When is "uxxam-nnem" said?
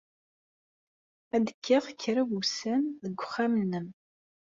3.23-3.87